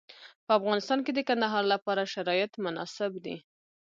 [0.45, 3.35] په افغانستان کې د کندهار لپاره شرایط مناسب دي.